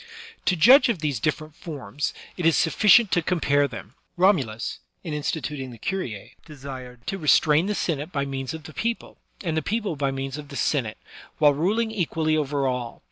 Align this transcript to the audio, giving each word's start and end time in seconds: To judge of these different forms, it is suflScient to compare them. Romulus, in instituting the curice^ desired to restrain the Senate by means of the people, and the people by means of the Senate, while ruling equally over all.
To 0.45 0.55
judge 0.55 0.89
of 0.89 0.97
these 0.97 1.19
different 1.19 1.55
forms, 1.55 2.11
it 2.35 2.43
is 2.43 2.55
suflScient 2.55 3.11
to 3.11 3.21
compare 3.21 3.67
them. 3.67 3.93
Romulus, 4.17 4.79
in 5.03 5.13
instituting 5.13 5.69
the 5.69 5.77
curice^ 5.77 6.31
desired 6.43 7.05
to 7.05 7.19
restrain 7.19 7.67
the 7.67 7.75
Senate 7.75 8.11
by 8.11 8.25
means 8.25 8.55
of 8.55 8.63
the 8.63 8.73
people, 8.73 9.19
and 9.43 9.55
the 9.55 9.61
people 9.61 9.95
by 9.95 10.09
means 10.09 10.39
of 10.39 10.47
the 10.47 10.55
Senate, 10.55 10.97
while 11.37 11.53
ruling 11.53 11.91
equally 11.91 12.35
over 12.35 12.65
all. 12.65 12.99